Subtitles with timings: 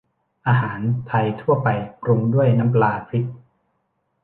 [0.47, 1.67] อาหารไทยทั่วไป
[2.01, 3.25] ปรุงด้วยน้ำปลาพริก